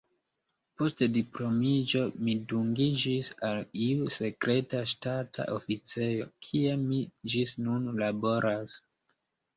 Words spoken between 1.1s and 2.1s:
diplomiĝo